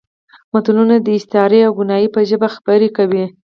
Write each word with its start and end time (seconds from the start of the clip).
متلونه 0.53 0.95
د 0.99 1.07
استعارې 1.17 1.59
او 1.67 1.71
کنایې 1.79 2.07
په 2.15 2.21
ژبه 2.29 2.47
خبرې 2.55 2.89
کوي 2.97 3.25